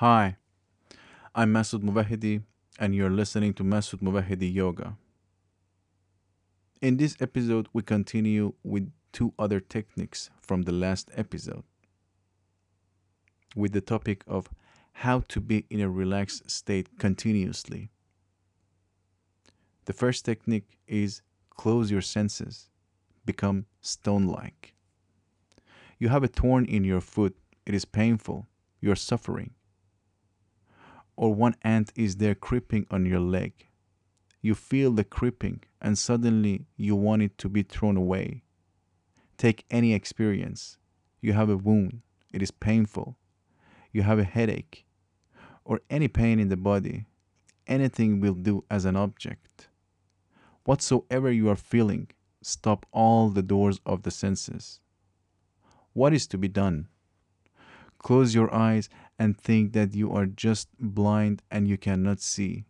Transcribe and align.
Hi, 0.00 0.36
I'm 1.34 1.54
Masoud 1.54 1.82
Mubahidi, 1.82 2.42
and 2.78 2.94
you're 2.94 3.08
listening 3.08 3.54
to 3.54 3.64
Masoud 3.64 4.02
Mubahidi 4.02 4.52
Yoga. 4.52 4.98
In 6.82 6.98
this 6.98 7.16
episode, 7.18 7.68
we 7.72 7.80
continue 7.80 8.52
with 8.62 8.92
two 9.12 9.32
other 9.38 9.58
techniques 9.58 10.28
from 10.42 10.64
the 10.64 10.72
last 10.72 11.10
episode 11.16 11.64
with 13.56 13.72
the 13.72 13.80
topic 13.80 14.22
of 14.26 14.50
how 14.92 15.20
to 15.28 15.40
be 15.40 15.64
in 15.70 15.80
a 15.80 15.88
relaxed 15.88 16.50
state 16.50 16.98
continuously. 16.98 17.88
The 19.86 19.94
first 19.94 20.26
technique 20.26 20.76
is 20.86 21.22
close 21.48 21.90
your 21.90 22.02
senses, 22.02 22.68
become 23.24 23.64
stone 23.80 24.26
like. 24.26 24.74
You 25.98 26.10
have 26.10 26.22
a 26.22 26.28
thorn 26.28 26.66
in 26.66 26.84
your 26.84 27.00
foot, 27.00 27.34
it 27.64 27.74
is 27.74 27.86
painful, 27.86 28.46
you're 28.78 28.94
suffering. 28.94 29.55
Or 31.16 31.34
one 31.34 31.56
ant 31.62 31.92
is 31.96 32.16
there 32.16 32.34
creeping 32.34 32.86
on 32.90 33.06
your 33.06 33.20
leg. 33.20 33.68
You 34.42 34.54
feel 34.54 34.92
the 34.92 35.04
creeping 35.04 35.62
and 35.80 35.98
suddenly 35.98 36.66
you 36.76 36.94
want 36.94 37.22
it 37.22 37.38
to 37.38 37.48
be 37.48 37.62
thrown 37.62 37.96
away. 37.96 38.42
Take 39.38 39.64
any 39.70 39.92
experience. 39.92 40.78
You 41.20 41.32
have 41.32 41.50
a 41.50 41.56
wound, 41.56 42.02
it 42.32 42.42
is 42.42 42.50
painful. 42.50 43.16
You 43.92 44.02
have 44.02 44.18
a 44.18 44.24
headache 44.24 44.86
or 45.64 45.80
any 45.90 46.08
pain 46.08 46.38
in 46.38 46.48
the 46.48 46.56
body. 46.56 47.06
Anything 47.66 48.20
will 48.20 48.34
do 48.34 48.64
as 48.70 48.84
an 48.84 48.94
object. 48.94 49.68
Whatsoever 50.64 51.30
you 51.32 51.48
are 51.48 51.56
feeling, 51.56 52.08
stop 52.42 52.86
all 52.92 53.30
the 53.30 53.42
doors 53.42 53.80
of 53.84 54.02
the 54.02 54.10
senses. 54.10 54.80
What 55.92 56.12
is 56.12 56.26
to 56.28 56.38
be 56.38 56.48
done? 56.48 56.88
Close 57.98 58.34
your 58.34 58.52
eyes 58.54 58.88
and 59.18 59.38
think 59.38 59.72
that 59.72 59.94
you 59.94 60.12
are 60.12 60.26
just 60.26 60.68
blind 60.78 61.42
and 61.50 61.66
you 61.66 61.78
cannot 61.78 62.20
see. 62.20 62.66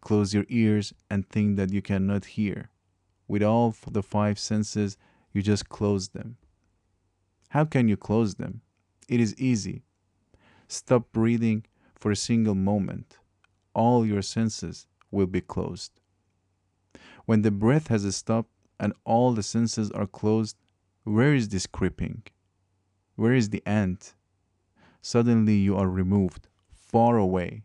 Close 0.00 0.34
your 0.34 0.46
ears 0.48 0.92
and 1.10 1.28
think 1.28 1.56
that 1.56 1.72
you 1.72 1.82
cannot 1.82 2.24
hear. 2.24 2.70
With 3.28 3.42
all 3.42 3.74
the 3.90 4.02
five 4.02 4.38
senses, 4.38 4.96
you 5.32 5.42
just 5.42 5.68
close 5.68 6.08
them. 6.08 6.36
How 7.50 7.64
can 7.64 7.88
you 7.88 7.96
close 7.96 8.34
them? 8.34 8.62
It 9.08 9.20
is 9.20 9.38
easy. 9.38 9.82
Stop 10.68 11.12
breathing 11.12 11.64
for 11.94 12.10
a 12.10 12.16
single 12.16 12.54
moment. 12.54 13.18
All 13.74 14.04
your 14.04 14.22
senses 14.22 14.86
will 15.10 15.26
be 15.26 15.40
closed. 15.40 15.92
When 17.24 17.42
the 17.42 17.50
breath 17.50 17.88
has 17.88 18.16
stopped 18.16 18.50
and 18.80 18.92
all 19.04 19.32
the 19.32 19.42
senses 19.42 19.90
are 19.92 20.06
closed, 20.06 20.56
where 21.04 21.34
is 21.34 21.48
this 21.48 21.66
creeping? 21.66 22.24
Where 23.14 23.32
is 23.32 23.50
the 23.50 23.62
ant? 23.64 24.15
Suddenly 25.06 25.54
you 25.54 25.76
are 25.76 25.88
removed, 25.88 26.48
far 26.68 27.16
away. 27.16 27.62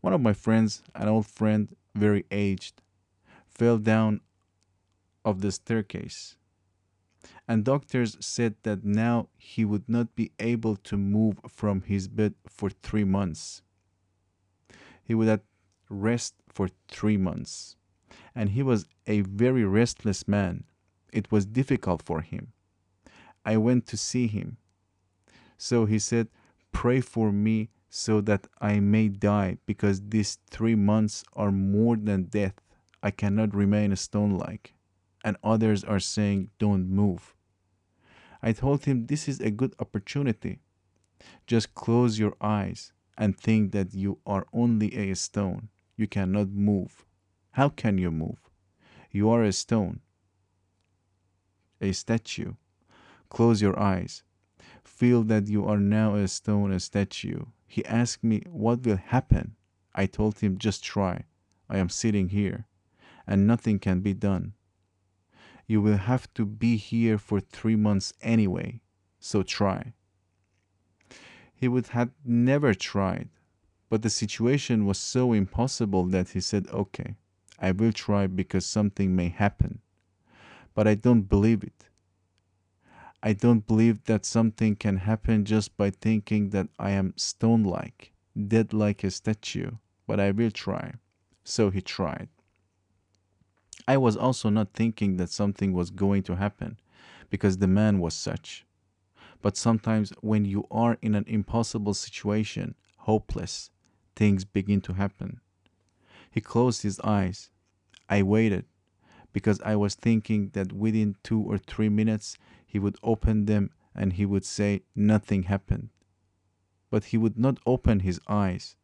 One 0.00 0.12
of 0.12 0.20
my 0.20 0.32
friends, 0.32 0.82
an 0.96 1.06
old 1.06 1.26
friend, 1.26 1.76
very 1.94 2.24
aged, 2.32 2.82
fell 3.46 3.78
down 3.78 4.20
of 5.24 5.42
the 5.42 5.52
staircase. 5.52 6.36
And 7.46 7.64
doctors 7.64 8.16
said 8.18 8.56
that 8.64 8.84
now 8.84 9.28
he 9.38 9.64
would 9.64 9.88
not 9.88 10.16
be 10.16 10.32
able 10.40 10.74
to 10.74 10.96
move 10.96 11.38
from 11.46 11.82
his 11.82 12.08
bed 12.08 12.34
for 12.48 12.68
three 12.70 13.04
months. 13.04 13.62
He 15.04 15.14
would 15.14 15.28
have 15.28 15.42
rest 15.88 16.34
for 16.48 16.68
three 16.88 17.16
months. 17.16 17.76
And 18.34 18.50
he 18.50 18.64
was 18.64 18.86
a 19.06 19.20
very 19.20 19.64
restless 19.64 20.26
man. 20.26 20.64
It 21.12 21.30
was 21.30 21.46
difficult 21.46 22.02
for 22.02 22.22
him. 22.22 22.54
I 23.44 23.56
went 23.56 23.86
to 23.86 23.96
see 23.96 24.26
him. 24.26 24.56
So 25.62 25.84
he 25.84 25.98
said, 25.98 26.28
Pray 26.72 27.02
for 27.02 27.30
me 27.30 27.68
so 27.90 28.22
that 28.22 28.46
I 28.62 28.80
may 28.80 29.08
die, 29.08 29.58
because 29.66 30.00
these 30.08 30.38
three 30.48 30.74
months 30.74 31.22
are 31.34 31.52
more 31.52 31.96
than 31.96 32.24
death. 32.24 32.54
I 33.02 33.10
cannot 33.10 33.54
remain 33.54 33.92
a 33.92 33.96
stone 33.96 34.38
like. 34.38 34.72
And 35.22 35.36
others 35.44 35.84
are 35.84 36.00
saying, 36.00 36.48
Don't 36.58 36.88
move. 36.88 37.34
I 38.42 38.52
told 38.52 38.86
him, 38.86 39.04
This 39.04 39.28
is 39.28 39.38
a 39.40 39.50
good 39.50 39.74
opportunity. 39.78 40.60
Just 41.46 41.74
close 41.74 42.18
your 42.18 42.36
eyes 42.40 42.94
and 43.18 43.38
think 43.38 43.72
that 43.72 43.92
you 43.92 44.18
are 44.24 44.46
only 44.54 44.96
a 44.96 45.14
stone. 45.14 45.68
You 45.94 46.06
cannot 46.06 46.48
move. 46.48 47.04
How 47.50 47.68
can 47.68 47.98
you 47.98 48.10
move? 48.10 48.48
You 49.10 49.28
are 49.28 49.42
a 49.42 49.52
stone, 49.52 50.00
a 51.82 51.92
statue. 51.92 52.54
Close 53.28 53.60
your 53.60 53.78
eyes. 53.78 54.22
Feel 54.84 55.22
that 55.24 55.48
you 55.48 55.66
are 55.66 55.78
now 55.78 56.14
a 56.14 56.28
stone, 56.28 56.72
a 56.72 56.80
statue. 56.80 57.44
He 57.66 57.84
asked 57.84 58.24
me, 58.24 58.42
What 58.50 58.84
will 58.84 58.96
happen? 58.96 59.56
I 59.94 60.06
told 60.06 60.38
him, 60.40 60.58
Just 60.58 60.82
try. 60.84 61.24
I 61.68 61.78
am 61.78 61.88
sitting 61.88 62.30
here, 62.30 62.66
and 63.26 63.46
nothing 63.46 63.78
can 63.78 64.00
be 64.00 64.14
done. 64.14 64.54
You 65.66 65.80
will 65.80 65.98
have 65.98 66.32
to 66.34 66.44
be 66.44 66.76
here 66.76 67.16
for 67.16 67.38
three 67.38 67.76
months 67.76 68.12
anyway, 68.20 68.80
so 69.20 69.42
try. 69.42 69.92
He 71.54 71.68
would 71.68 71.88
have 71.88 72.10
never 72.24 72.72
tried, 72.72 73.28
but 73.90 74.02
the 74.02 74.10
situation 74.10 74.86
was 74.86 74.98
so 74.98 75.32
impossible 75.32 76.06
that 76.06 76.30
he 76.30 76.40
said, 76.40 76.66
Okay, 76.68 77.16
I 77.58 77.72
will 77.72 77.92
try 77.92 78.26
because 78.26 78.64
something 78.64 79.14
may 79.14 79.28
happen. 79.28 79.80
But 80.74 80.88
I 80.88 80.94
don't 80.94 81.28
believe 81.28 81.62
it. 81.62 81.89
I 83.22 83.34
don't 83.34 83.66
believe 83.66 84.04
that 84.04 84.24
something 84.24 84.76
can 84.76 84.96
happen 84.98 85.44
just 85.44 85.76
by 85.76 85.90
thinking 85.90 86.50
that 86.50 86.68
I 86.78 86.92
am 86.92 87.12
stone 87.16 87.64
like, 87.64 88.12
dead 88.48 88.72
like 88.72 89.04
a 89.04 89.10
statue, 89.10 89.72
but 90.06 90.18
I 90.18 90.30
will 90.30 90.50
try. 90.50 90.94
So 91.44 91.70
he 91.70 91.82
tried. 91.82 92.28
I 93.86 93.98
was 93.98 94.16
also 94.16 94.48
not 94.48 94.72
thinking 94.72 95.16
that 95.16 95.30
something 95.30 95.72
was 95.72 95.90
going 95.90 96.22
to 96.24 96.36
happen, 96.36 96.78
because 97.28 97.58
the 97.58 97.66
man 97.66 97.98
was 97.98 98.14
such. 98.14 98.64
But 99.42 99.56
sometimes 99.56 100.12
when 100.20 100.44
you 100.44 100.66
are 100.70 100.96
in 101.02 101.14
an 101.14 101.24
impossible 101.26 101.94
situation, 101.94 102.74
hopeless, 102.98 103.70
things 104.16 104.44
begin 104.44 104.80
to 104.82 104.94
happen. 104.94 105.40
He 106.30 106.40
closed 106.40 106.82
his 106.82 107.00
eyes. 107.00 107.50
I 108.08 108.22
waited 108.22 108.64
because 109.32 109.60
I 109.62 109.76
was 109.76 109.94
thinking 109.94 110.50
that 110.54 110.72
within 110.72 111.16
two 111.22 111.40
or 111.40 111.58
three 111.58 111.88
minutes 111.88 112.36
he 112.66 112.78
would 112.78 112.96
open 113.02 113.46
them 113.46 113.70
and 113.94 114.12
he 114.12 114.24
would 114.24 114.44
say 114.44 114.82
nothing 114.94 115.44
happened. 115.44 115.90
But 116.90 117.04
he 117.06 117.18
would 117.18 117.38
not 117.38 117.58
open 117.66 118.00
his 118.00 118.20
eyes, 118.28 118.76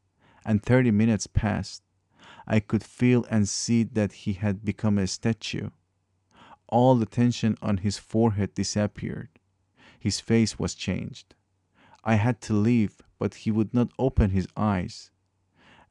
and 0.44 0.62
30 0.62 0.90
minutes 0.90 1.26
passed. 1.26 1.82
I 2.46 2.60
could 2.60 2.84
feel 2.84 3.24
and 3.30 3.48
see 3.48 3.82
that 3.82 4.12
he 4.12 4.34
had 4.34 4.64
become 4.64 4.98
a 4.98 5.06
statue. 5.06 5.70
All 6.68 6.96
the 6.96 7.06
tension 7.06 7.56
on 7.62 7.78
his 7.78 7.98
forehead 7.98 8.54
disappeared. 8.54 9.28
His 9.98 10.20
face 10.20 10.58
was 10.58 10.74
changed. 10.74 11.34
I 12.04 12.14
had 12.14 12.40
to 12.42 12.52
leave, 12.52 13.02
but 13.18 13.34
he 13.34 13.50
would 13.50 13.74
not 13.74 13.92
open 13.98 14.30
his 14.30 14.46
eyes. 14.56 15.10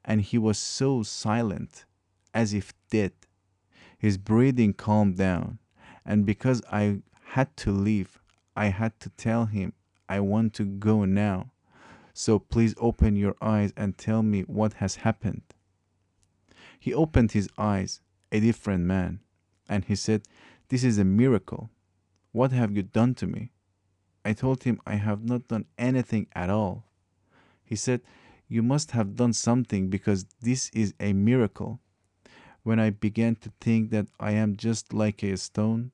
And 0.04 0.22
he 0.22 0.38
was 0.38 0.58
so 0.58 1.02
silent, 1.02 1.84
as 2.32 2.54
if 2.54 2.72
dead. 2.90 3.12
His 3.98 4.18
breathing 4.18 4.74
calmed 4.74 5.16
down, 5.16 5.58
and 6.04 6.26
because 6.26 6.62
I 6.70 7.00
had 7.36 7.56
to 7.58 7.70
leave. 7.70 8.18
I 8.56 8.66
had 8.66 8.98
to 9.00 9.10
tell 9.10 9.46
him, 9.46 9.74
I 10.08 10.20
want 10.20 10.54
to 10.54 10.64
go 10.64 11.04
now. 11.04 11.50
So 12.14 12.38
please 12.38 12.74
open 12.78 13.16
your 13.16 13.36
eyes 13.42 13.72
and 13.76 13.98
tell 13.98 14.22
me 14.22 14.42
what 14.42 14.74
has 14.74 14.96
happened. 14.96 15.42
He 16.78 16.94
opened 16.94 17.32
his 17.32 17.48
eyes, 17.58 18.00
a 18.32 18.40
different 18.40 18.84
man, 18.84 19.20
and 19.68 19.84
he 19.84 19.96
said, 19.96 20.22
This 20.68 20.84
is 20.84 20.96
a 20.96 21.04
miracle. 21.04 21.68
What 22.32 22.52
have 22.52 22.74
you 22.74 22.82
done 22.82 23.14
to 23.16 23.26
me? 23.26 23.50
I 24.24 24.32
told 24.32 24.62
him 24.62 24.80
I 24.86 24.94
have 24.94 25.24
not 25.24 25.48
done 25.48 25.66
anything 25.76 26.26
at 26.34 26.48
all. 26.48 26.84
He 27.64 27.76
said, 27.76 28.00
You 28.48 28.62
must 28.62 28.92
have 28.92 29.16
done 29.16 29.32
something 29.32 29.88
because 29.88 30.26
this 30.40 30.70
is 30.70 30.94
a 31.00 31.12
miracle. 31.12 31.80
When 32.66 32.80
I 32.80 32.90
began 32.90 33.36
to 33.36 33.52
think 33.60 33.90
that 33.90 34.08
I 34.18 34.32
am 34.32 34.56
just 34.56 34.92
like 34.92 35.22
a 35.22 35.36
stone, 35.36 35.92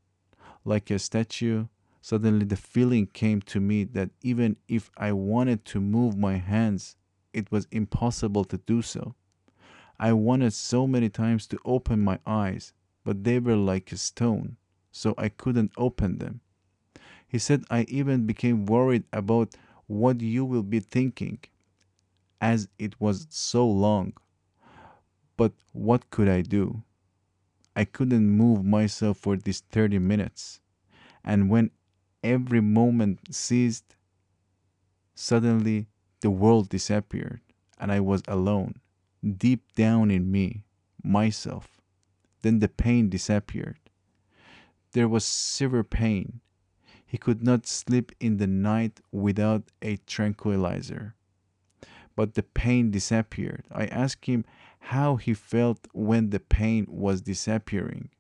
like 0.65 0.91
a 0.91 0.99
statue, 0.99 1.67
suddenly 2.01 2.47
the 2.47 2.57
feeling 2.57 3.09
came 3.09 3.43
to 3.43 3.61
me 3.61 3.85
that 3.85 4.09
even 4.23 4.57
if 4.69 4.91
I 4.97 5.13
wanted 5.13 5.67
to 5.67 5.83
move 5.83 6.17
my 6.17 6.39
hands, 6.39 6.97
it 7.35 7.53
was 7.53 7.69
impossible 7.71 8.47
to 8.47 8.57
do 8.57 8.81
so. 8.81 9.15
I 10.01 10.15
wanted 10.15 10.55
so 10.55 10.87
many 10.87 11.11
times 11.11 11.47
to 11.49 11.59
open 11.67 12.01
my 12.01 12.19
eyes, 12.27 12.73
but 13.05 13.23
they 13.23 13.39
were 13.39 13.55
like 13.55 13.93
a 13.93 13.99
stone, 13.99 14.57
so 14.91 15.15
I 15.19 15.29
couldn't 15.29 15.73
open 15.77 16.21
them. 16.21 16.41
He 17.29 17.39
said 17.39 17.65
I 17.71 17.83
even 17.83 18.25
became 18.25 18.65
worried 18.65 19.05
about 19.13 19.57
what 19.89 20.23
you 20.23 20.47
will 20.47 20.63
be 20.63 20.81
thinking, 20.81 21.41
as 22.41 22.69
it 22.79 22.99
was 22.99 23.27
so 23.29 23.69
long. 23.69 24.15
But 25.43 25.55
what 25.73 26.09
could 26.11 26.29
I 26.29 26.43
do? 26.43 26.85
I 27.75 27.85
couldn't 27.85 28.31
move 28.31 28.65
myself 28.65 29.19
for 29.19 29.37
these 29.37 29.59
30 29.73 29.99
minutes. 29.99 30.61
And 31.25 31.51
when 31.51 31.73
every 32.23 32.61
moment 32.61 33.35
ceased, 33.35 33.97
suddenly 35.17 35.89
the 36.21 36.31
world 36.31 36.69
disappeared 36.69 37.41
and 37.77 37.91
I 37.91 37.99
was 37.99 38.23
alone, 38.29 38.77
deep 39.21 39.75
down 39.75 40.13
in 40.13 40.31
me, 40.31 40.63
myself. 41.03 41.81
Then 42.43 42.61
the 42.61 42.69
pain 42.69 43.09
disappeared. 43.09 43.81
There 44.93 45.09
was 45.09 45.25
severe 45.25 45.83
pain. 45.83 46.41
He 47.05 47.19
could 47.19 47.43
not 47.43 47.67
sleep 47.67 48.13
in 48.21 48.37
the 48.37 48.47
night 48.47 49.01
without 49.11 49.73
a 49.83 49.97
tranquilizer. 50.07 51.17
But 52.15 52.35
the 52.35 52.45
pain 52.45 52.93
disappeared. 52.93 53.67
I 53.73 53.87
asked 53.87 54.27
him 54.27 54.45
how 54.87 55.15
he 55.17 55.33
felt 55.33 55.87
when 55.93 56.31
the 56.31 56.41
pain 56.41 56.85
was 56.89 57.23
disappearing. 57.23 58.11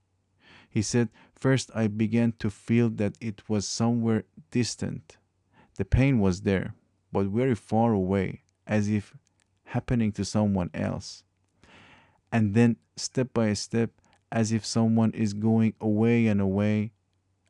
He 0.70 0.80
said, 0.80 1.08
First, 1.34 1.70
I 1.74 1.88
began 1.88 2.32
to 2.38 2.50
feel 2.50 2.88
that 2.90 3.14
it 3.20 3.42
was 3.48 3.66
somewhere 3.68 4.24
distant. 4.52 5.18
The 5.76 5.84
pain 5.84 6.20
was 6.20 6.42
there, 6.42 6.74
but 7.12 7.26
very 7.26 7.56
far 7.56 7.92
away, 7.92 8.42
as 8.66 8.88
if 8.88 9.12
happening 9.64 10.12
to 10.12 10.24
someone 10.24 10.70
else. 10.72 11.24
And 12.30 12.54
then, 12.54 12.76
step 12.96 13.34
by 13.34 13.52
step, 13.54 13.90
as 14.30 14.52
if 14.52 14.64
someone 14.64 15.10
is 15.10 15.34
going 15.34 15.74
away 15.80 16.28
and 16.28 16.40
away, 16.40 16.92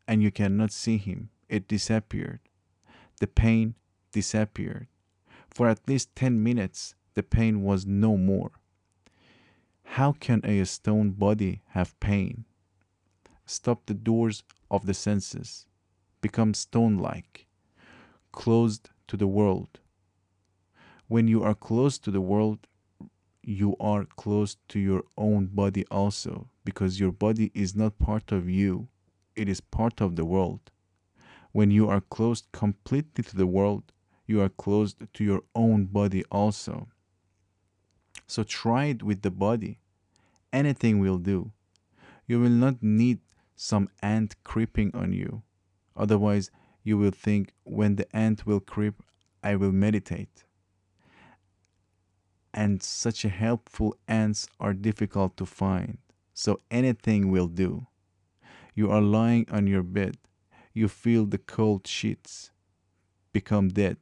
and 0.09 0.23
you 0.23 0.31
cannot 0.31 0.73
see 0.73 0.97
him, 0.97 1.29
it 1.49 1.69
disappeared. 1.69 2.41
The 3.21 3.27
pain 3.27 3.75
disappeared. 4.11 4.89
For 5.51 5.69
at 5.69 5.87
least 5.87 6.17
10 6.17 6.43
minutes, 6.43 6.95
the 7.15 7.23
pain 7.23 7.63
was 7.63 7.85
no 7.87 8.17
more. 8.17 8.53
How 9.85 10.13
can 10.13 10.41
a 10.45 10.65
stone 10.65 11.11
body 11.11 11.63
have 11.69 11.99
pain? 12.01 12.45
Stop 13.47 13.87
the 13.87 13.95
doors 13.95 14.43
of 14.71 14.87
the 14.87 14.95
senses, 14.95 15.67
become 16.21 16.55
stone 16.55 16.97
like, 16.97 17.47
closed 18.33 18.91
to 19.09 19.17
the 19.17 19.27
world. 19.27 19.81
When 21.09 21.29
you 21.29 21.43
are 21.43 21.55
close 21.55 21.99
to 21.99 22.11
the 22.11 22.23
world, 22.23 22.67
you 23.43 23.77
are 23.81 24.07
close 24.17 24.57
to 24.69 24.79
your 24.79 25.03
own 25.19 25.47
body 25.47 25.85
also, 25.91 26.49
because 26.65 27.01
your 27.01 27.13
body 27.13 27.51
is 27.55 27.75
not 27.77 27.99
part 27.99 28.33
of 28.33 28.49
you, 28.49 28.89
it 29.37 29.49
is 29.49 29.61
part 29.61 30.01
of 30.01 30.17
the 30.17 30.25
world. 30.25 30.71
When 31.51 31.71
you 31.71 31.89
are 31.89 32.01
closed 32.01 32.47
completely 32.53 33.25
to 33.25 33.37
the 33.37 33.47
world, 33.47 33.93
you 34.27 34.41
are 34.41 34.49
closed 34.49 35.03
to 35.13 35.25
your 35.25 35.43
own 35.55 35.85
body 35.87 36.25
also. 36.31 36.89
So 38.33 38.45
try 38.45 38.87
it 38.87 39.03
with 39.03 39.21
the 39.21 39.31
body. 39.31 39.79
Anything 40.55 41.01
will 41.01 41.19
do. 41.19 41.53
You 42.27 42.41
will 42.41 42.57
not 42.65 42.83
need 42.83 43.19
some 43.57 43.91
ant 44.03 44.37
creeping 44.43 44.91
on 44.95 45.13
you. 45.13 45.43
Otherwise, 45.95 46.51
you 46.83 46.97
will 46.97 47.11
think, 47.11 47.53
when 47.65 47.97
the 47.97 48.09
ant 48.17 48.47
will 48.47 48.61
creep, 48.61 49.03
I 49.45 49.57
will 49.57 49.71
meditate. 49.71 50.45
And 52.55 52.83
such 52.83 53.21
helpful 53.21 53.99
ants 54.09 54.49
are 54.59 54.73
difficult 54.73 55.37
to 55.37 55.45
find. 55.45 55.99
So 56.33 56.59
anything 56.71 57.31
will 57.31 57.49
do. 57.49 57.87
You 58.75 58.91
are 58.91 59.03
lying 59.03 59.47
on 59.51 59.67
your 59.67 59.83
bed. 59.83 60.17
You 60.73 60.89
feel 60.89 61.27
the 61.27 61.37
cold 61.37 61.87
sheets 61.87 62.51
become 63.31 63.69
dead. 63.69 63.99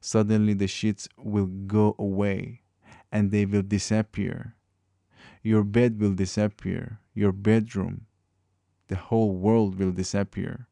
Suddenly 0.00 0.54
the 0.54 0.66
sheets 0.66 1.10
will 1.18 1.44
go 1.44 1.94
away 1.98 2.59
and 3.12 3.30
they 3.30 3.44
will 3.44 3.62
disappear. 3.62 4.54
Your 5.42 5.64
bed 5.64 6.00
will 6.00 6.14
disappear. 6.14 7.00
Your 7.14 7.32
bedroom, 7.32 8.06
the 8.88 8.96
whole 8.96 9.32
world 9.32 9.78
will 9.78 9.92
disappear. 9.92 10.68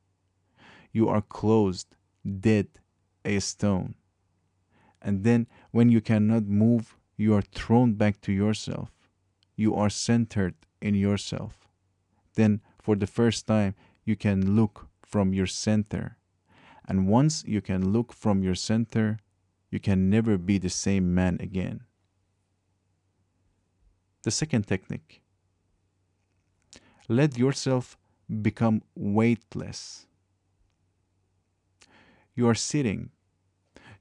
You 0.93 1.09
are 1.09 1.23
closed, 1.23 1.97
dead, 2.41 2.69
a 3.25 3.41
stone. 3.41 3.95
And 5.01 5.25
then, 5.25 5.47
when 5.71 5.89
you 5.91 6.01
cannot 6.01 6.45
move, 6.45 6.97
you 7.17 7.35
are 7.35 7.43
thrown 7.43 7.95
back 7.95 8.21
to 8.23 8.33
yourself. 8.33 8.91
You 9.57 9.75
are 9.75 9.91
centered 9.91 10.55
in 10.81 10.95
yourself. 10.95 11.69
Then, 12.35 12.61
for 12.81 12.97
the 12.97 13.07
first 13.07 13.47
time, 13.47 13.75
you 14.05 14.17
can 14.17 14.57
look 14.57 14.89
from 15.05 15.33
your 15.33 15.47
center. 15.47 16.17
And 16.87 17.09
once 17.09 17.45
you 17.47 17.61
can 17.61 17.93
look 17.93 18.13
from 18.13 18.43
your 18.43 18.55
center, 18.55 19.19
you 19.71 19.79
can 19.81 20.09
never 20.09 20.39
be 20.39 20.59
the 20.59 20.71
same 20.71 21.15
man 21.15 21.39
again. 21.41 21.83
The 24.23 24.31
second 24.31 24.67
technique 24.67 25.23
let 27.09 27.39
yourself 27.39 27.97
become 28.43 28.83
weightless. 28.95 30.07
You 32.35 32.49
are 32.49 32.55
sitting. 32.55 33.11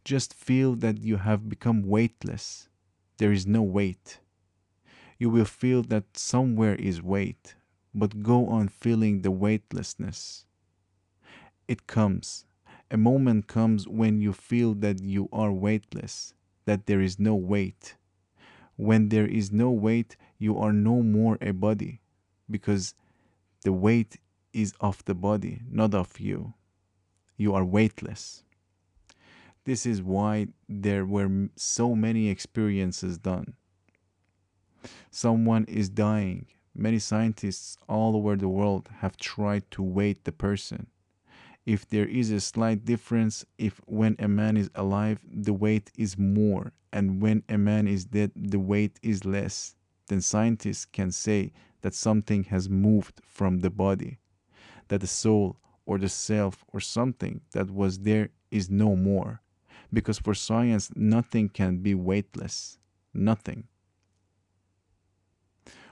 Just 0.04 0.34
feel 0.34 0.76
that 0.76 1.00
you 1.00 1.18
have 1.18 1.50
become 1.50 1.84
weightless. 1.84 2.70
There 3.18 3.32
is 3.32 3.48
no 3.48 3.62
weight. 3.62 4.20
You 5.18 5.30
will 5.30 5.46
feel 5.46 5.82
that 5.84 6.18
somewhere 6.18 6.76
is 6.76 7.02
weight, 7.02 7.56
but 7.94 8.24
go 8.24 8.48
on 8.48 8.70
feeling 8.70 9.22
the 9.22 9.32
weightlessness. 9.32 10.46
It 11.68 11.88
comes. 11.88 12.46
A 12.90 12.98
moment 12.98 13.48
comes 13.48 13.88
when 13.88 14.22
you 14.22 14.34
feel 14.34 14.74
that 14.76 15.02
you 15.02 15.28
are 15.34 15.52
weightless, 15.52 16.34
that 16.66 16.86
there 16.86 17.02
is 17.02 17.20
no 17.20 17.36
weight. 17.36 17.97
When 18.78 19.10
there 19.10 19.28
is 19.28 19.52
no 19.52 19.70
weight, 19.72 20.16
you 20.38 20.58
are 20.58 20.72
no 20.72 21.02
more 21.04 21.38
a 21.42 21.52
body, 21.52 22.00
because 22.50 22.94
the 23.64 23.74
weight 23.74 24.18
is 24.54 24.74
of 24.80 25.04
the 25.06 25.16
body, 25.16 25.62
not 25.70 25.94
of 25.94 26.20
you. 26.20 26.54
You 27.36 27.54
are 27.54 27.66
weightless. 27.66 28.44
This 29.66 29.86
is 29.86 30.02
why 30.02 30.48
there 30.70 31.06
were 31.06 31.50
so 31.56 31.96
many 31.96 32.30
experiences 32.30 33.18
done. 33.18 33.56
Someone 35.12 35.66
is 35.66 35.90
dying. 35.90 36.46
Many 36.74 37.00
scientists 37.00 37.78
all 37.90 38.16
over 38.16 38.36
the 38.36 38.48
world 38.48 38.90
have 39.00 39.18
tried 39.18 39.70
to 39.72 39.82
weight 39.82 40.24
the 40.24 40.32
person. 40.32 40.88
If 41.68 41.86
there 41.90 42.08
is 42.08 42.32
a 42.32 42.40
slight 42.40 42.86
difference, 42.86 43.46
if 43.58 43.82
when 43.88 44.16
a 44.20 44.30
man 44.30 44.56
is 44.56 44.72
alive, 44.74 45.20
the 45.30 45.52
weight 45.52 45.92
is 45.98 46.18
more, 46.18 46.72
and 46.94 47.22
when 47.22 47.44
a 47.50 47.58
man 47.58 47.90
is 47.90 48.06
dead, 48.06 48.32
the 48.38 48.58
weight 48.58 48.98
is 49.04 49.26
less, 49.26 49.76
then 50.08 50.22
scientists 50.22 50.86
can 50.86 51.12
say 51.12 51.52
that 51.82 51.94
something 51.94 52.46
has 52.46 52.70
moved 52.70 53.20
from 53.22 53.60
the 53.60 53.70
body, 53.70 54.18
that 54.88 55.02
the 55.02 55.08
soul 55.08 55.58
or 55.86 55.98
the 55.98 56.08
self 56.08 56.64
or 56.72 56.80
something 56.80 57.42
that 57.52 57.70
was 57.70 58.00
there 58.00 58.30
is 58.50 58.70
no 58.70 58.96
more. 58.96 59.42
Because 59.92 60.20
for 60.20 60.34
science, 60.34 60.90
nothing 60.96 61.50
can 61.50 61.80
be 61.80 61.94
weightless. 61.94 62.78
Nothing. 63.14 63.68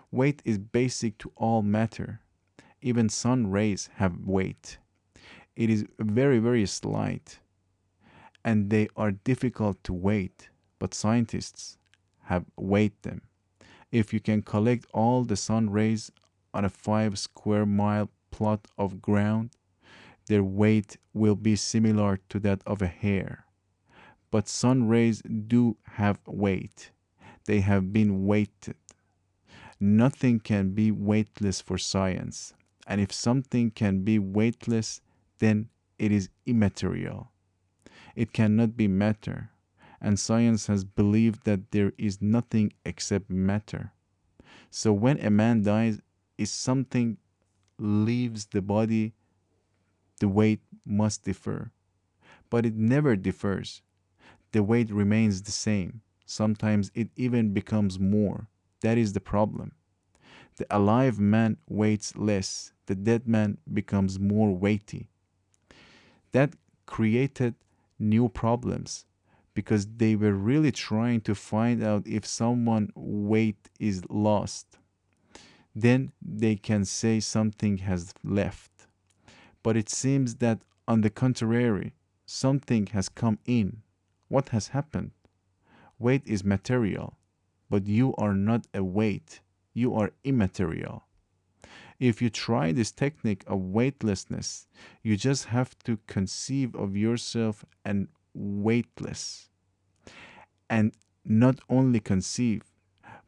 Weight 0.10 0.42
is 0.46 0.58
basic 0.58 1.18
to 1.18 1.34
all 1.36 1.62
matter. 1.62 2.22
Even 2.82 3.10
sun 3.10 3.52
rays 3.52 3.90
have 3.96 4.26
weight. 4.26 4.78
It 5.56 5.70
is 5.70 5.86
very, 6.00 6.40
very 6.40 6.66
slight, 6.66 7.40
and 8.44 8.70
they 8.70 8.88
are 8.96 9.12
difficult 9.12 9.84
to 9.86 9.94
weight, 9.94 10.50
but 10.80 10.94
scientists 10.94 11.78
have 12.24 12.46
weighed 12.58 13.02
them. 13.04 13.22
If 13.92 14.14
you 14.14 14.20
can 14.20 14.42
collect 14.42 14.86
all 14.94 15.24
the 15.24 15.38
sun 15.38 15.70
rays 15.70 16.12
on 16.54 16.66
a 16.66 16.70
5 16.70 17.18
square 17.18 17.66
mile 17.66 18.10
plot 18.32 18.68
of 18.78 19.02
ground, 19.02 19.52
their 20.28 20.44
weight 20.44 20.98
will 21.14 21.36
be 21.36 21.56
similar 21.56 22.20
to 22.30 22.40
that 22.40 22.62
of 22.66 22.82
a 22.82 22.88
hair. 22.88 23.46
But 24.32 24.50
sun 24.50 24.88
rays 24.90 25.22
do 25.22 25.78
have 25.84 26.20
weight. 26.28 26.92
They 27.46 27.62
have 27.62 27.94
been 27.94 28.26
weighted. 28.26 28.76
Nothing 29.80 30.40
can 30.40 30.72
be 30.72 30.92
weightless 30.92 31.62
for 31.62 31.78
science. 31.78 32.54
And 32.88 33.00
if 33.00 33.14
something 33.14 33.72
can 33.72 34.04
be 34.04 34.20
weightless, 34.20 35.02
then 35.40 35.70
it 35.98 36.12
is 36.12 36.30
immaterial. 36.46 37.32
It 38.16 38.34
cannot 38.34 38.78
be 38.78 38.88
matter 38.88 39.52
and 40.06 40.20
science 40.20 40.68
has 40.68 40.84
believed 40.84 41.46
that 41.46 41.72
there 41.72 41.92
is 41.98 42.22
nothing 42.22 42.72
except 42.86 43.28
matter. 43.30 43.92
So 44.70 44.94
when 44.94 45.20
a 45.20 45.32
man 45.32 45.64
dies, 45.64 46.00
if 46.38 46.50
something 46.50 47.18
leaves 47.80 48.46
the 48.46 48.62
body, 48.62 49.16
the 50.20 50.28
weight 50.28 50.62
must 50.86 51.24
differ. 51.24 51.72
But 52.52 52.68
it 52.68 52.76
never 52.76 53.16
differs. 53.16 53.82
The 54.52 54.62
weight 54.62 54.92
remains 54.92 55.42
the 55.42 55.52
same. 55.52 56.02
Sometimes 56.26 56.92
it 56.94 57.10
even 57.16 57.54
becomes 57.54 58.00
more. 58.00 58.48
That 58.82 59.00
is 59.00 59.14
the 59.14 59.20
problem. 59.20 59.72
The 60.58 60.68
alive 60.70 61.20
man 61.20 61.58
weighs 61.68 62.16
less, 62.16 62.74
the 62.86 62.96
dead 62.96 63.28
man 63.28 63.58
becomes 63.74 64.20
more 64.20 64.56
weighty. 64.56 65.10
That 66.36 66.52
created 66.86 67.56
new 67.98 68.28
problems 68.30 69.06
because 69.54 69.88
they 69.88 70.16
were 70.16 70.34
really 70.52 70.72
trying 70.72 71.22
to 71.22 71.34
find 71.36 71.82
out 71.84 72.08
if 72.08 72.26
someone 72.26 72.92
weight 72.96 73.70
is 73.80 74.04
lost 74.10 74.68
then 75.76 76.12
they 76.22 76.56
can 76.56 76.84
say 76.86 77.20
something 77.20 77.76
has 77.90 78.14
left 78.24 78.88
but 79.64 79.78
it 79.78 79.90
seems 79.90 80.36
that 80.44 80.60
on 80.88 81.02
the 81.02 81.10
contrary 81.10 81.94
something 82.26 82.86
has 82.88 83.08
come 83.10 83.40
in 83.46 83.82
What 84.28 84.50
has 84.50 84.70
happened? 84.70 85.12
Weight 86.00 86.24
is 86.26 86.44
material, 86.44 87.18
but 87.70 87.88
you 87.88 88.16
are 88.18 88.34
not 88.34 88.68
a 88.74 88.84
weight. 88.84 89.42
You 89.74 89.94
are 89.96 90.12
immaterial. 90.24 91.06
If 92.00 92.22
you 92.22 92.30
try 92.30 92.72
this 92.72 92.92
technique 92.92 93.44
of 93.48 93.60
weightlessness, 93.60 94.68
you 95.02 95.16
just 95.16 95.46
have 95.46 95.78
to 95.84 95.98
conceive 96.08 96.76
of 96.76 96.98
yourself 96.98 97.64
and 97.84 98.08
weightless. 98.34 99.50
And 100.70 100.94
not 101.24 101.60
only 101.70 102.00
conceive, 102.00 102.64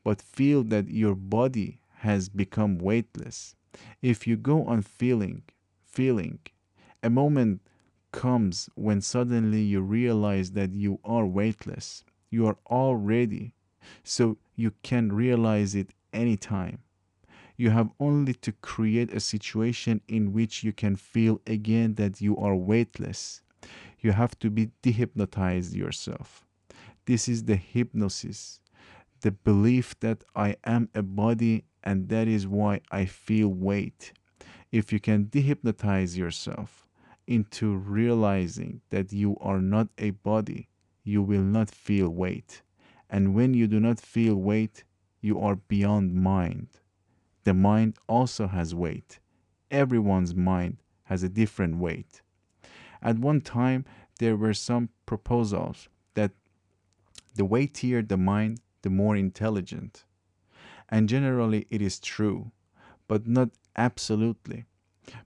but 0.04 0.22
feel 0.22 0.64
that 0.66 0.90
your 0.90 1.16
body 1.16 1.80
has 2.00 2.30
become 2.30 2.78
weightless. 2.78 3.56
If 4.02 4.28
you 4.28 4.38
go 4.38 4.66
on 4.66 4.82
feeling, 4.82 5.44
feeling, 5.84 6.40
a 7.02 7.10
moment 7.10 7.62
comes 8.12 8.70
when 8.76 9.02
suddenly 9.02 9.62
you 9.62 9.82
realize 9.82 10.52
that 10.52 10.74
you 10.74 11.00
are 11.04 11.26
weightless. 11.26 12.04
You 12.30 12.48
are 12.48 12.58
already, 12.68 13.54
so 14.04 14.38
you 14.56 14.72
can 14.84 15.12
realize 15.12 15.76
it 15.76 15.92
anytime. 16.12 16.80
You 17.58 17.72
have 17.72 17.90
only 18.00 18.34
to 18.36 18.52
create 18.52 19.12
a 19.12 19.20
situation 19.20 20.02
in 20.08 20.32
which 20.32 20.64
you 20.64 20.72
can 20.72 20.96
feel 20.96 21.42
again 21.48 21.96
that 21.96 22.22
you 22.22 22.38
are 22.38 22.56
weightless. 22.56 23.42
You 24.00 24.12
have 24.12 24.38
to 24.40 24.52
be 24.52 24.70
dehypnotized 24.84 25.76
yourself. 25.76 26.46
This 27.06 27.28
is 27.28 27.46
the 27.46 27.56
hypnosis, 27.56 28.60
the 29.22 29.32
belief 29.32 30.00
that 30.02 30.24
I 30.36 30.58
am 30.66 30.90
a 30.94 31.02
body 31.02 31.64
and 31.84 32.10
that 32.10 32.28
is 32.28 32.46
why 32.48 32.82
I 32.92 33.06
feel 33.06 33.48
weight. 33.48 34.14
If 34.72 34.94
you 34.94 35.00
can 35.00 35.26
dehypnotize 35.26 36.16
yourself 36.16 36.88
into 37.26 37.76
realizing 37.76 38.82
that 38.92 39.12
you 39.12 39.36
are 39.42 39.62
not 39.62 39.88
a 39.98 40.12
body, 40.12 40.70
you 41.04 41.24
will 41.24 41.42
not 41.42 41.72
feel 41.72 42.10
weight. 42.10 42.62
And 43.10 43.34
when 43.34 43.54
you 43.56 43.68
do 43.68 43.80
not 43.80 44.00
feel 44.00 44.36
weight, 44.36 44.84
you 45.22 45.40
are 45.40 45.56
beyond 45.56 46.14
mind. 46.14 46.68
The 47.48 47.54
mind 47.54 47.96
also 48.10 48.48
has 48.48 48.76
weight. 48.76 49.20
Everyone's 49.72 50.36
mind 50.36 50.84
has 51.04 51.24
a 51.24 51.30
different 51.30 51.78
weight. 51.78 52.22
At 53.02 53.20
one 53.20 53.40
time, 53.40 53.86
there 54.20 54.36
were 54.36 54.54
some 54.54 54.90
proposals 55.06 55.88
that 56.16 56.34
the 57.36 57.46
weightier 57.46 58.02
the 58.02 58.18
mind, 58.18 58.60
the 58.82 58.90
more 58.90 59.16
intelligent. 59.16 60.04
And 60.90 61.08
generally, 61.08 61.68
it 61.70 61.82
is 61.82 62.02
true, 62.02 62.52
but 63.08 63.28
not 63.28 63.52
absolutely, 63.78 64.66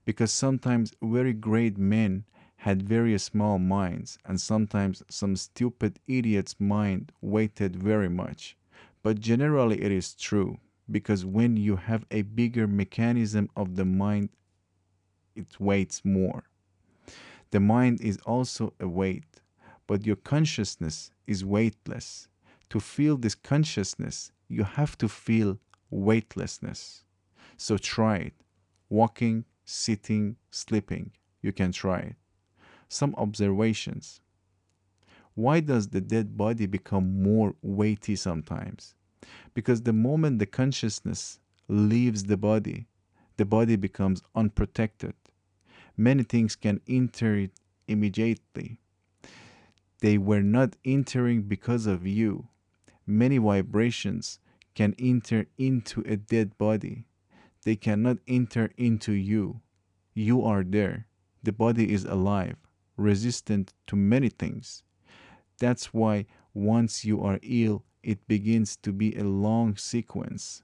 because 0.04 0.30
sometimes 0.30 0.94
very 1.02 1.32
great 1.32 1.76
men 1.76 2.24
had 2.58 2.84
very 2.84 3.18
small 3.18 3.58
minds, 3.58 4.16
and 4.24 4.40
sometimes 4.40 5.02
some 5.08 5.34
stupid 5.34 5.98
idiot's 6.06 6.60
mind 6.60 7.10
weighted 7.20 7.74
very 7.74 8.08
much. 8.08 8.56
But 9.02 9.18
generally, 9.18 9.82
it 9.82 9.90
is 9.90 10.14
true 10.14 10.60
because 10.90 11.24
when 11.24 11.56
you 11.56 11.76
have 11.76 12.04
a 12.10 12.22
bigger 12.22 12.66
mechanism 12.66 13.48
of 13.56 13.76
the 13.76 13.84
mind, 13.84 14.30
it 15.34 15.58
weights 15.58 16.04
more. 16.04 16.44
The 17.50 17.60
mind 17.60 18.00
is 18.00 18.18
also 18.26 18.72
a 18.80 18.88
weight, 18.88 19.40
but 19.86 20.06
your 20.06 20.16
consciousness 20.16 21.10
is 21.26 21.44
weightless. 21.44 22.28
To 22.70 22.80
feel 22.80 23.16
this 23.16 23.34
consciousness, 23.34 24.32
you 24.48 24.64
have 24.64 24.96
to 24.98 25.08
feel 25.08 25.58
weightlessness. 25.90 27.04
So 27.56 27.76
try 27.76 28.16
it. 28.16 28.34
Walking, 28.88 29.44
sitting, 29.64 30.36
sleeping, 30.50 31.12
you 31.42 31.52
can 31.52 31.72
try 31.72 31.98
it. 31.98 32.16
Some 32.88 33.14
observations. 33.16 34.20
Why 35.34 35.60
does 35.60 35.88
the 35.88 36.00
dead 36.00 36.36
body 36.36 36.66
become 36.66 37.22
more 37.22 37.54
weighty 37.62 38.16
sometimes? 38.16 38.94
Because 39.54 39.82
the 39.82 39.92
moment 39.92 40.38
the 40.38 40.46
consciousness 40.46 41.40
leaves 41.68 42.24
the 42.24 42.36
body, 42.36 42.86
the 43.36 43.44
body 43.44 43.76
becomes 43.76 44.22
unprotected. 44.34 45.14
Many 45.96 46.22
things 46.22 46.56
can 46.56 46.80
enter 46.88 47.34
it 47.36 47.52
immediately. 47.86 48.78
They 50.00 50.18
were 50.18 50.42
not 50.42 50.76
entering 50.84 51.42
because 51.42 51.86
of 51.86 52.06
you. 52.06 52.48
Many 53.06 53.38
vibrations 53.38 54.38
can 54.74 54.94
enter 54.98 55.46
into 55.58 56.02
a 56.06 56.16
dead 56.16 56.56
body. 56.58 57.06
They 57.64 57.76
cannot 57.76 58.18
enter 58.26 58.70
into 58.76 59.12
you. 59.12 59.60
You 60.14 60.42
are 60.42 60.64
there. 60.64 61.06
The 61.42 61.52
body 61.52 61.92
is 61.92 62.04
alive, 62.04 62.56
resistant 62.96 63.74
to 63.86 63.96
many 63.96 64.28
things. 64.28 64.82
That's 65.58 65.94
why 65.94 66.26
once 66.54 67.04
you 67.04 67.22
are 67.22 67.38
ill, 67.42 67.84
it 68.02 68.26
begins 68.26 68.76
to 68.76 68.92
be 68.92 69.16
a 69.16 69.24
long 69.24 69.76
sequence. 69.76 70.62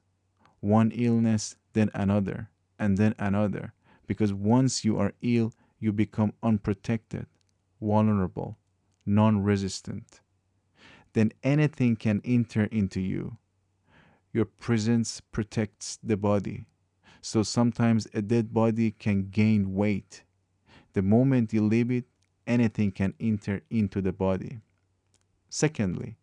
One 0.61 0.91
illness, 0.91 1.57
then 1.73 1.91
another, 1.95 2.51
and 2.79 2.97
then 2.97 3.15
another. 3.19 3.73
Because 4.07 4.33
once 4.33 4.85
you 4.85 4.99
are 4.99 5.13
ill, 5.23 5.53
you 5.79 5.93
become 5.93 6.33
unprotected, 6.43 7.27
vulnerable, 7.81 8.59
non 9.07 9.43
resistant. 9.43 10.21
Then 11.13 11.33
anything 11.43 11.97
can 11.97 12.21
enter 12.25 12.65
into 12.65 13.01
you. 13.01 13.39
Your 14.33 14.45
presence 14.45 15.21
protects 15.21 15.99
the 16.03 16.17
body. 16.17 16.65
So 17.21 17.43
sometimes 17.43 18.07
a 18.15 18.23
dead 18.23 18.53
body 18.53 18.91
can 18.91 19.31
gain 19.31 19.75
weight. 19.75 20.25
The 20.93 21.03
moment 21.03 21.53
you 21.53 21.63
leave 21.63 21.91
it, 21.91 22.05
anything 22.47 22.93
can 22.93 23.15
enter 23.21 23.63
into 23.71 24.01
the 24.01 24.13
body. 24.13 24.61
Secondly, 25.49 26.17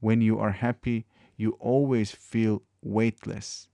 when 0.00 0.20
you 0.20 0.38
are 0.38 0.52
happy, 0.52 1.06
you 1.36 1.52
always 1.60 2.10
feel 2.10 2.62
weightless. 2.82 3.68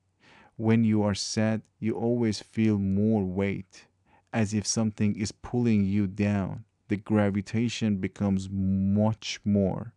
When 0.56 0.84
you 0.84 1.02
are 1.02 1.14
sad, 1.14 1.62
you 1.78 1.94
always 1.94 2.40
feel 2.40 2.78
more 2.78 3.24
weight, 3.24 3.86
as 4.32 4.54
if 4.54 4.66
something 4.66 5.16
is 5.16 5.32
pulling 5.32 5.84
you 5.84 6.06
down. 6.06 6.64
The 6.88 6.96
gravitation 6.96 7.96
becomes 7.96 8.48
much 8.50 9.40
more. 9.44 9.94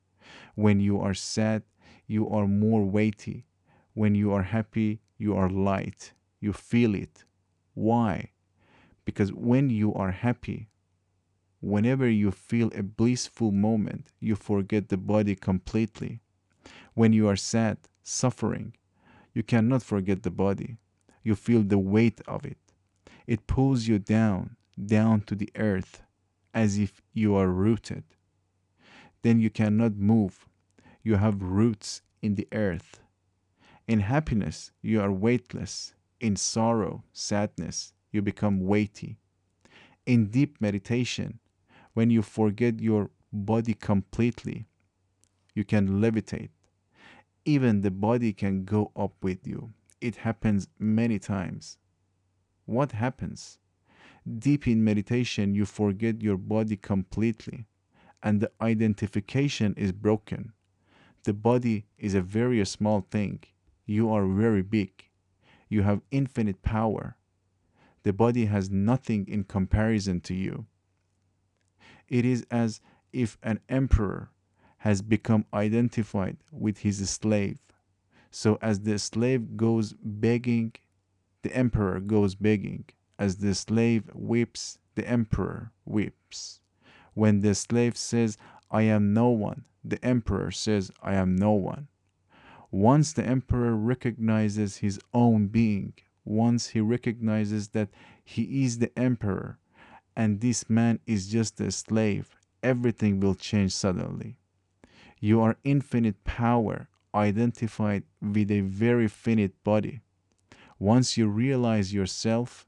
When 0.55 0.79
you 0.79 0.99
are 0.99 1.13
sad, 1.13 1.63
you 2.07 2.29
are 2.29 2.47
more 2.47 2.83
weighty. 2.83 3.45
When 3.93 4.15
you 4.15 4.33
are 4.33 4.43
happy, 4.43 5.01
you 5.17 5.35
are 5.35 5.49
light. 5.49 6.13
You 6.39 6.53
feel 6.53 6.95
it. 6.95 7.23
Why? 7.73 8.31
Because 9.05 9.31
when 9.33 9.69
you 9.69 9.93
are 9.93 10.11
happy, 10.11 10.69
whenever 11.61 12.09
you 12.09 12.31
feel 12.31 12.71
a 12.73 12.83
blissful 12.83 13.51
moment, 13.51 14.11
you 14.19 14.35
forget 14.35 14.89
the 14.89 14.97
body 14.97 15.35
completely. 15.35 16.21
When 16.93 17.13
you 17.13 17.27
are 17.27 17.35
sad, 17.35 17.77
suffering, 18.03 18.75
you 19.33 19.43
cannot 19.43 19.83
forget 19.83 20.23
the 20.23 20.31
body. 20.31 20.77
You 21.23 21.35
feel 21.35 21.63
the 21.63 21.77
weight 21.77 22.21
of 22.27 22.45
it. 22.45 22.57
It 23.27 23.47
pulls 23.47 23.87
you 23.87 23.99
down, 23.99 24.55
down 24.83 25.21
to 25.21 25.35
the 25.35 25.49
earth, 25.55 26.01
as 26.53 26.77
if 26.77 27.01
you 27.13 27.35
are 27.35 27.47
rooted. 27.47 28.03
Then 29.21 29.39
you 29.39 29.49
cannot 29.49 29.95
move. 29.95 30.47
You 31.03 31.15
have 31.15 31.41
roots 31.41 32.01
in 32.21 32.35
the 32.35 32.47
earth. 32.51 33.01
In 33.87 33.99
happiness, 34.01 34.71
you 34.81 35.01
are 35.01 35.11
weightless. 35.11 35.93
In 36.19 36.35
sorrow, 36.35 37.03
sadness, 37.13 37.93
you 38.11 38.21
become 38.21 38.65
weighty. 38.65 39.17
In 40.05 40.27
deep 40.27 40.59
meditation, 40.59 41.39
when 41.93 42.09
you 42.09 42.21
forget 42.21 42.79
your 42.79 43.09
body 43.31 43.73
completely, 43.73 44.65
you 45.53 45.63
can 45.63 46.01
levitate. 46.01 46.49
Even 47.45 47.81
the 47.81 47.91
body 47.91 48.33
can 48.33 48.63
go 48.63 48.91
up 48.95 49.13
with 49.21 49.47
you. 49.47 49.71
It 50.01 50.17
happens 50.17 50.67
many 50.77 51.19
times. 51.19 51.77
What 52.65 52.91
happens? 52.91 53.59
Deep 54.37 54.67
in 54.67 54.83
meditation, 54.83 55.55
you 55.55 55.65
forget 55.65 56.21
your 56.21 56.37
body 56.37 56.77
completely, 56.77 57.65
and 58.21 58.39
the 58.39 58.51
identification 58.61 59.73
is 59.75 59.91
broken. 59.91 60.53
The 61.23 61.33
body 61.33 61.85
is 61.97 62.13
a 62.13 62.21
very 62.21 62.63
small 62.65 63.01
thing. 63.09 63.43
You 63.85 64.11
are 64.11 64.25
very 64.25 64.61
big. 64.61 65.09
You 65.67 65.81
have 65.81 66.01
infinite 66.11 66.61
power. 66.61 67.17
The 68.03 68.13
body 68.13 68.45
has 68.45 68.69
nothing 68.69 69.27
in 69.27 69.43
comparison 69.43 70.21
to 70.21 70.33
you. 70.33 70.65
It 72.09 72.25
is 72.25 72.45
as 72.51 72.81
if 73.13 73.37
an 73.43 73.59
emperor 73.69 74.31
has 74.79 75.01
become 75.01 75.45
identified 75.53 76.37
with 76.51 76.79
his 76.79 77.07
slave. 77.09 77.59
So, 78.31 78.57
as 78.61 78.81
the 78.81 78.99
slave 78.99 79.57
goes 79.57 79.93
begging, 80.03 80.73
the 81.41 81.55
emperor 81.55 81.99
goes 81.99 82.35
begging. 82.35 82.85
As 83.17 83.37
the 83.37 83.53
slave 83.55 84.03
weeps, 84.13 84.77
the 84.95 85.07
emperor 85.07 85.71
weeps. 85.85 86.61
When 87.13 87.41
the 87.41 87.55
slave 87.55 87.97
says, 87.97 88.37
I 88.71 88.83
am 88.83 89.13
no 89.13 89.29
one, 89.29 89.65
the 89.83 90.03
emperor 90.05 90.51
says, 90.51 90.91
I 91.01 91.15
am 91.15 91.35
no 91.35 91.51
one. 91.51 91.87
Once 92.71 93.13
the 93.13 93.25
emperor 93.25 93.75
recognizes 93.75 94.77
his 94.77 94.99
own 95.13 95.47
being, 95.47 95.93
once 96.23 96.69
he 96.69 96.79
recognizes 96.79 97.69
that 97.69 97.89
he 98.23 98.63
is 98.63 98.77
the 98.77 98.97
emperor 98.97 99.57
and 100.19 100.41
this 100.41 100.69
man 100.69 100.99
is 101.07 101.29
just 101.29 101.61
a 101.61 101.71
slave, 101.71 102.35
everything 102.61 103.21
will 103.21 103.35
change 103.35 103.71
suddenly. 103.71 104.37
You 105.21 105.39
are 105.39 105.55
infinite 105.63 106.25
power 106.25 106.89
identified 107.15 108.03
with 108.21 108.51
a 108.51 108.59
very 108.59 109.07
finite 109.07 109.63
body. 109.63 110.01
Once 110.77 111.15
you 111.15 111.25
realize 111.25 111.93
yourself, 111.93 112.67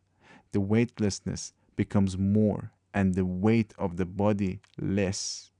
the 0.54 0.62
weightlessness 0.62 1.52
becomes 1.76 2.18
more 2.18 2.72
and 2.94 3.16
the 3.16 3.26
weight 3.26 3.74
of 3.78 3.98
the 3.98 4.06
body 4.06 4.62
less. 4.80 5.52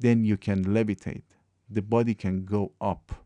Then 0.00 0.24
you 0.24 0.36
can 0.36 0.64
levitate. 0.64 1.36
The 1.70 1.82
body 1.82 2.14
can 2.14 2.44
go 2.44 2.72
up. 2.80 3.24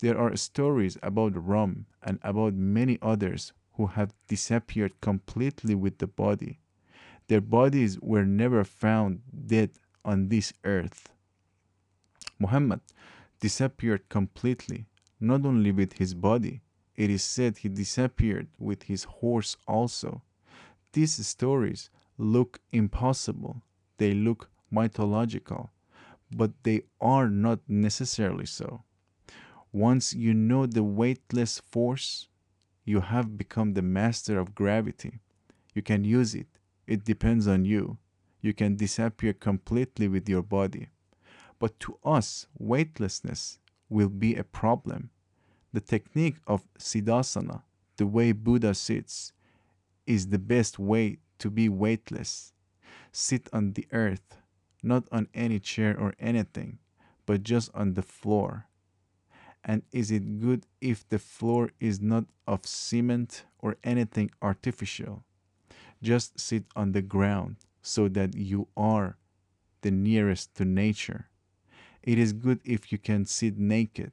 There 0.00 0.18
are 0.18 0.34
stories 0.34 0.98
about 1.00 1.46
Rum 1.46 1.86
and 2.02 2.18
about 2.22 2.54
many 2.54 2.98
others 3.00 3.52
who 3.74 3.86
have 3.86 4.12
disappeared 4.26 5.00
completely 5.00 5.76
with 5.76 5.98
the 5.98 6.08
body. 6.08 6.58
Their 7.28 7.40
bodies 7.40 7.98
were 8.00 8.24
never 8.24 8.64
found 8.64 9.22
dead 9.46 9.70
on 10.04 10.28
this 10.28 10.52
earth. 10.64 11.08
Muhammad 12.38 12.80
disappeared 13.40 14.08
completely, 14.08 14.86
not 15.20 15.44
only 15.46 15.72
with 15.72 15.94
his 15.94 16.14
body, 16.14 16.60
it 16.96 17.10
is 17.10 17.24
said 17.24 17.58
he 17.58 17.68
disappeared 17.68 18.48
with 18.58 18.84
his 18.84 19.04
horse 19.04 19.56
also. 19.66 20.22
These 20.92 21.26
stories 21.26 21.90
look 22.18 22.60
impossible, 22.72 23.62
they 23.98 24.14
look 24.14 24.50
mythological, 24.70 25.70
but 26.30 26.52
they 26.62 26.82
are 27.00 27.28
not 27.28 27.60
necessarily 27.68 28.46
so. 28.46 28.82
Once 29.72 30.14
you 30.14 30.34
know 30.34 30.66
the 30.66 30.84
weightless 30.84 31.58
force, 31.58 32.28
you 32.84 33.00
have 33.00 33.36
become 33.36 33.72
the 33.72 33.82
master 33.82 34.38
of 34.38 34.54
gravity. 34.54 35.20
You 35.74 35.82
can 35.82 36.04
use 36.04 36.34
it, 36.34 36.58
it 36.86 37.04
depends 37.04 37.46
on 37.46 37.64
you. 37.64 37.98
You 38.40 38.52
can 38.52 38.76
disappear 38.76 39.32
completely 39.32 40.08
with 40.08 40.28
your 40.28 40.42
body. 40.42 40.88
But 41.58 41.80
to 41.80 41.98
us, 42.04 42.46
weightlessness 42.58 43.58
will 43.88 44.08
be 44.08 44.34
a 44.34 44.44
problem. 44.44 45.10
The 45.72 45.80
technique 45.80 46.36
of 46.46 46.64
Siddhasana, 46.78 47.62
the 47.96 48.06
way 48.06 48.32
Buddha 48.32 48.74
sits, 48.74 49.32
is 50.06 50.28
the 50.28 50.38
best 50.38 50.78
way 50.78 51.18
to 51.38 51.50
be 51.50 51.68
weightless. 51.68 52.52
Sit 53.12 53.48
on 53.52 53.72
the 53.72 53.86
earth, 53.92 54.38
not 54.82 55.04
on 55.10 55.28
any 55.34 55.58
chair 55.58 55.98
or 55.98 56.14
anything, 56.18 56.78
but 57.26 57.42
just 57.42 57.70
on 57.74 57.94
the 57.94 58.02
floor. 58.02 58.66
And 59.64 59.82
is 59.92 60.10
it 60.10 60.40
good 60.40 60.66
if 60.80 61.08
the 61.08 61.18
floor 61.18 61.70
is 61.80 62.00
not 62.00 62.26
of 62.46 62.66
cement 62.66 63.44
or 63.58 63.76
anything 63.82 64.30
artificial? 64.42 65.24
Just 66.04 66.38
sit 66.38 66.64
on 66.76 66.92
the 66.92 67.00
ground 67.00 67.56
so 67.80 68.08
that 68.08 68.36
you 68.36 68.68
are 68.76 69.16
the 69.80 69.90
nearest 69.90 70.54
to 70.56 70.66
nature. 70.66 71.30
It 72.02 72.18
is 72.18 72.34
good 72.34 72.60
if 72.62 72.92
you 72.92 72.98
can 72.98 73.24
sit 73.24 73.56
naked. 73.56 74.12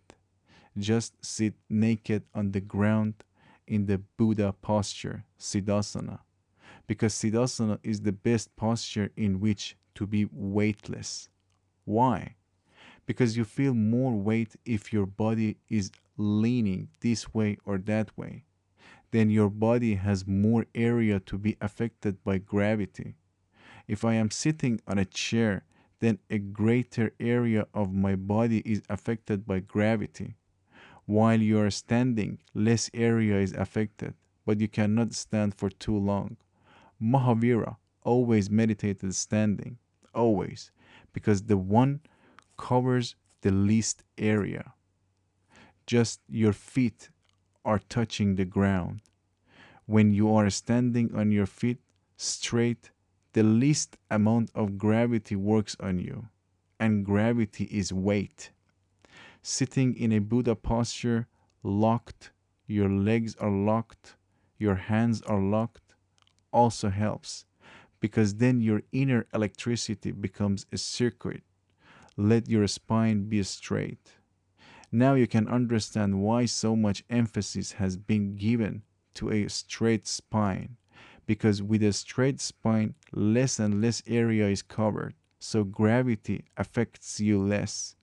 Just 0.77 1.13
sit 1.19 1.53
naked 1.69 2.24
on 2.33 2.53
the 2.53 2.62
ground 2.62 3.15
in 3.67 3.88
the 3.88 3.98
Buddha 3.98 4.55
posture, 4.62 5.25
Siddhasana, 5.38 6.19
because 6.88 7.13
Siddhasana 7.13 7.77
is 7.83 8.00
the 8.00 8.13
best 8.13 8.55
posture 8.55 9.12
in 9.17 9.41
which 9.41 9.75
to 9.95 10.07
be 10.07 10.29
weightless. 10.31 11.27
Why? 11.83 12.36
Because 13.05 13.36
you 13.36 13.43
feel 13.43 13.74
more 13.74 14.13
weight 14.13 14.55
if 14.63 14.93
your 14.93 15.05
body 15.05 15.57
is 15.67 15.91
leaning 16.15 16.88
this 17.01 17.33
way 17.33 17.57
or 17.65 17.77
that 17.79 18.17
way. 18.17 18.45
Then 19.12 19.30
your 19.30 19.50
body 19.50 19.96
has 19.96 20.27
more 20.27 20.65
area 20.74 21.20
to 21.22 21.38
be 21.38 21.58
affected 21.62 22.24
by 22.24 22.38
gravity. 22.38 23.15
If 23.88 24.06
I 24.06 24.13
am 24.13 24.32
sitting 24.32 24.80
on 24.88 24.98
a 24.98 25.06
chair 25.06 25.65
then 26.01 26.18
a 26.32 26.39
greater 26.39 27.12
area 27.20 27.68
of 27.74 27.94
my 27.94 28.15
body 28.15 28.62
is 28.65 28.82
affected 28.89 29.46
by 29.46 29.60
gravity. 29.60 30.36
While 31.06 31.39
you 31.39 31.60
are 31.60 31.69
standing, 31.69 32.39
less 32.54 32.89
area 32.93 33.39
is 33.39 33.54
affected, 33.54 34.15
but 34.45 34.60
you 34.60 34.67
cannot 34.67 35.13
stand 35.13 35.54
for 35.56 35.69
too 35.69 35.97
long. 35.97 36.38
Mahavira 37.02 37.78
always 38.04 38.50
meditated 38.50 39.13
standing, 39.13 39.78
always, 40.13 40.71
because 41.13 41.43
the 41.43 41.58
one 41.58 42.02
covers 42.58 43.15
the 43.41 43.52
least 43.52 44.04
area. 44.17 44.74
Just 45.86 46.19
your 46.28 46.54
feet 46.54 47.11
are 47.63 47.80
touching 47.80 48.36
the 48.36 48.45
ground. 48.45 49.02
When 49.86 50.13
you 50.13 50.34
are 50.36 50.50
standing 50.50 51.15
on 51.15 51.32
your 51.32 51.45
feet 51.45 51.80
straight, 52.15 52.91
the 53.34 53.43
least 53.43 53.97
amount 54.10 54.52
of 54.54 54.78
gravity 54.78 55.36
works 55.36 55.76
on 55.80 56.00
you, 56.00 56.28
and 56.80 57.06
gravity 57.06 57.65
is 57.65 57.93
weight. 57.93 58.52
Sitting 59.41 59.95
in 59.95 60.12
a 60.12 60.19
Buddha 60.19 60.56
posture, 60.56 61.28
locked, 61.63 62.32
your 62.67 62.89
legs 62.89 63.36
are 63.38 63.52
locked, 63.52 64.15
your 64.58 64.76
hands 64.76 65.21
are 65.24 65.41
locked, 65.41 65.95
also 66.52 66.89
helps 66.89 67.45
because 68.02 68.36
then 68.36 68.60
your 68.60 68.82
inner 68.91 69.26
electricity 69.34 70.12
becomes 70.12 70.65
a 70.74 70.78
circuit. 70.78 71.43
Let 72.17 72.50
your 72.50 72.67
spine 72.67 73.30
be 73.30 73.41
straight. 73.43 74.17
Now 74.91 75.13
you 75.13 75.27
can 75.27 75.47
understand 75.47 76.21
why 76.21 76.45
so 76.45 76.75
much 76.75 77.04
emphasis 77.10 77.73
has 77.73 77.95
been 77.95 78.36
given 78.36 78.84
to 79.13 79.30
a 79.30 79.47
straight 79.47 80.06
spine 80.06 80.77
because 81.25 81.62
with 81.62 81.82
a 81.82 81.93
straight 81.93 82.41
spine, 82.41 82.95
less 83.13 83.58
and 83.60 83.82
less 83.82 84.04
area 84.06 84.49
is 84.49 84.62
covered, 84.62 85.13
so 85.39 85.63
gravity 85.63 86.43
affects 86.58 87.21
you 87.21 87.41
less. 87.41 87.95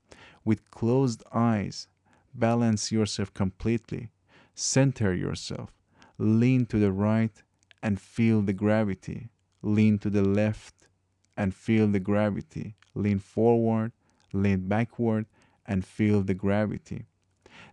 With 0.45 0.71
closed 0.71 1.23
eyes, 1.33 1.89
balance 2.35 2.91
yourself 2.91 3.35
completely, 3.35 4.09
center 4.55 5.15
yourself, 5.15 5.75
lean 6.17 6.65
to 6.67 6.79
the 6.79 6.93
right 6.93 7.43
and 7.83 8.01
feel 8.01 8.41
the 8.41 8.55
gravity, 8.55 9.29
lean 9.61 9.99
to 9.99 10.09
the 10.09 10.23
left 10.23 10.89
and 11.37 11.55
feel 11.55 11.87
the 11.87 12.01
gravity, 12.01 12.77
lean 12.95 13.19
forward, 13.19 13.93
lean 14.33 14.69
backward, 14.69 15.27
and 15.69 15.85
feel 15.85 16.23
the 16.23 16.35
gravity. 16.35 17.07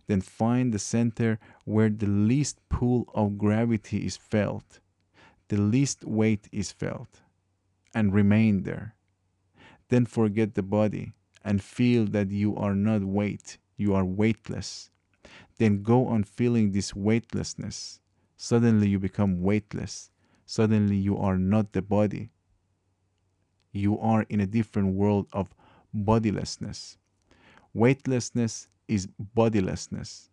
Then 0.06 0.20
find 0.20 0.72
the 0.72 0.78
center 0.78 1.40
where 1.64 1.90
the 1.90 2.06
least 2.06 2.60
pull 2.68 3.08
of 3.14 3.38
gravity 3.38 4.06
is 4.06 4.16
felt 4.16 4.78
the 5.48 5.60
least 5.60 6.04
weight 6.04 6.48
is 6.50 6.72
felt 6.72 7.22
and 7.94 8.12
remain 8.12 8.64
there. 8.64 8.94
Then 9.88 10.04
forget 10.04 10.54
the 10.54 10.62
body 10.62 11.12
and 11.44 11.62
feel 11.62 12.06
that 12.06 12.30
you 12.30 12.56
are 12.56 12.74
not 12.74 13.04
weight, 13.04 13.58
you 13.76 13.94
are 13.94 14.04
weightless. 14.04 14.90
Then 15.58 15.82
go 15.82 16.06
on 16.06 16.24
feeling 16.24 16.72
this 16.72 16.94
weightlessness. 16.94 18.00
Suddenly 18.36 18.88
you 18.88 18.98
become 18.98 19.40
weightless. 19.42 20.10
Suddenly 20.44 20.96
you 20.96 21.16
are 21.16 21.38
not 21.38 21.72
the 21.72 21.82
body. 21.82 22.30
You 23.72 23.98
are 23.98 24.22
in 24.28 24.40
a 24.40 24.46
different 24.46 24.94
world 24.94 25.28
of 25.32 25.54
bodilessness. 25.94 26.98
Weightlessness 27.76 28.68
is 28.88 29.08
bodilessness. 29.18 30.30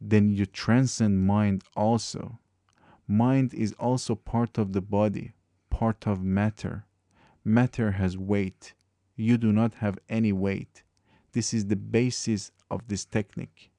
Then 0.00 0.30
you 0.30 0.46
transcend 0.46 1.26
mind 1.26 1.64
also 1.74 2.38
Mind 3.08 3.54
is 3.54 3.72
also 3.74 4.16
part 4.16 4.58
of 4.58 4.72
the 4.72 4.80
body, 4.80 5.32
part 5.70 6.08
of 6.08 6.24
matter. 6.24 6.86
Matter 7.44 7.92
has 7.92 8.18
weight. 8.18 8.74
You 9.14 9.38
do 9.38 9.52
not 9.52 9.74
have 9.74 9.98
any 10.08 10.32
weight. 10.32 10.82
This 11.30 11.54
is 11.54 11.66
the 11.66 11.76
basis 11.76 12.50
of 12.68 12.88
this 12.88 13.04
technique. 13.04 13.70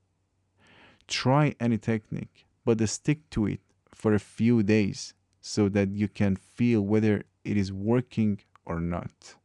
Try 1.08 1.56
any 1.60 1.78
technique, 1.78 2.46
but 2.64 2.88
stick 2.88 3.30
to 3.32 3.48
it 3.48 3.60
for 3.94 4.14
a 4.14 4.20
few 4.20 4.64
days 4.64 5.14
so 5.42 5.68
that 5.70 5.90
you 5.90 6.08
can 6.08 6.38
feel 6.38 6.82
whether 6.82 7.24
it 7.44 7.58
is 7.58 7.74
working 7.74 8.40
or 8.66 8.80
not. 8.80 9.36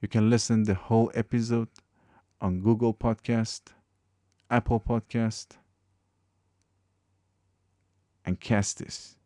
You 0.00 0.08
can 0.08 0.30
listen 0.30 0.62
the 0.62 0.74
whole 0.74 1.10
episode 1.14 1.68
on 2.40 2.60
Google 2.60 2.94
Podcast, 2.94 3.72
Apple 4.48 4.80
Podcast, 4.80 5.58
and 8.24 8.40
Castbox. 8.40 9.17